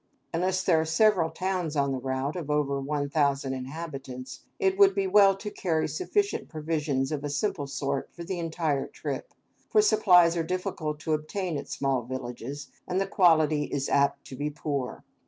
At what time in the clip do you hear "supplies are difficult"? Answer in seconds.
9.79-10.99